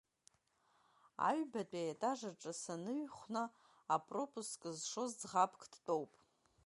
[1.29, 3.43] Аҩбатәи аетажаҿ саныҩхәна,
[3.95, 6.11] апропуск зшоз ӡӷабк дтәоп.